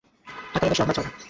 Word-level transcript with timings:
আকারে 0.55 0.69
বেশ 0.71 0.79
লম্বা-চওড়া। 0.81 1.09